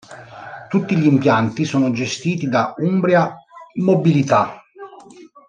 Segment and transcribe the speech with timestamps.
[0.67, 3.37] Tutti gli impianti sono gestiti da Umbria
[3.81, 4.63] Mobilità.